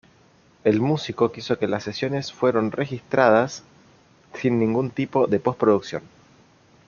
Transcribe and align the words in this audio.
El 0.63 0.81
músico 0.81 1.31
quiso 1.31 1.59
que 1.59 1.67
las 1.67 1.83
sesiones 1.83 2.33
fueron 2.33 2.71
registradas 2.71 3.61
sin 4.33 4.57
ningún 4.57 4.89
tipo 4.89 5.27
de 5.27 5.39
post-producción. 5.39 6.01